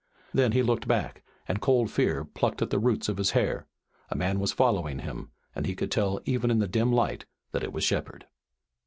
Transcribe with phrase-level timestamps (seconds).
[0.33, 3.67] Then he looked back, and cold fear plucked at the roots of his hair.
[4.09, 7.63] A man was following him, and he could tell even in the dim light that
[7.63, 8.25] it was Shepard.